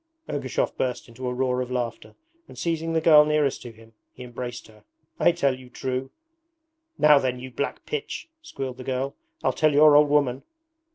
Ergushov 0.27 0.75
burst 0.77 1.07
into 1.07 1.27
a 1.27 1.31
roar 1.35 1.61
of 1.61 1.69
laughter, 1.69 2.15
and 2.47 2.57
seizing 2.57 2.93
the 2.93 3.01
girl 3.01 3.23
nearest 3.23 3.61
to 3.61 3.71
him, 3.71 3.93
he 4.11 4.23
embraced 4.23 4.65
her. 4.65 4.83
'I 5.19 5.31
tell 5.33 5.55
you 5.59 5.69
true.' 5.69 6.09
'Now 6.97 7.19
then, 7.19 7.37
you 7.39 7.51
black 7.51 7.85
pitch!' 7.85 8.27
squealed 8.41 8.77
the 8.77 8.83
girl, 8.83 9.15
'I'll 9.43 9.53
tell 9.53 9.73
your 9.73 9.95
old 9.95 10.09
woman.' 10.09 10.41